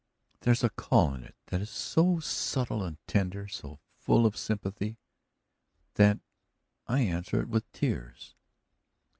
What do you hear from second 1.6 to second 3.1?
is so subtle and